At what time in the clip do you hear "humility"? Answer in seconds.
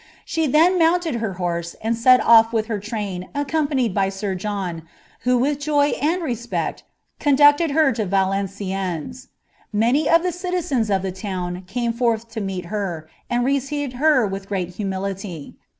14.69-15.55